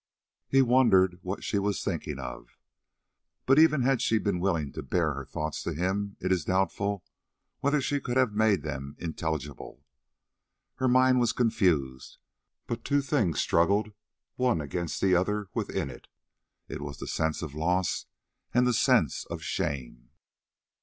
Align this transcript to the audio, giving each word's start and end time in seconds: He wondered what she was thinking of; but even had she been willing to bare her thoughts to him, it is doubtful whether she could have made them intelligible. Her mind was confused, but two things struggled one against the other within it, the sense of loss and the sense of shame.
He 0.47 0.63
wondered 0.63 1.19
what 1.21 1.43
she 1.43 1.59
was 1.59 1.83
thinking 1.83 2.17
of; 2.17 2.57
but 3.45 3.59
even 3.59 3.83
had 3.83 4.01
she 4.01 4.17
been 4.17 4.39
willing 4.39 4.71
to 4.71 4.81
bare 4.81 5.13
her 5.13 5.25
thoughts 5.25 5.61
to 5.61 5.75
him, 5.75 6.17
it 6.19 6.31
is 6.31 6.43
doubtful 6.45 7.03
whether 7.59 7.79
she 7.79 7.99
could 7.99 8.17
have 8.17 8.33
made 8.33 8.63
them 8.63 8.95
intelligible. 8.97 9.85
Her 10.77 10.87
mind 10.87 11.19
was 11.19 11.33
confused, 11.33 12.17
but 12.65 12.83
two 12.83 13.01
things 13.01 13.39
struggled 13.39 13.93
one 14.37 14.59
against 14.59 15.01
the 15.01 15.13
other 15.13 15.49
within 15.53 15.91
it, 15.91 16.07
the 16.67 16.93
sense 17.07 17.43
of 17.43 17.53
loss 17.53 18.07
and 18.55 18.65
the 18.65 18.73
sense 18.73 19.25
of 19.27 19.43
shame. 19.43 20.09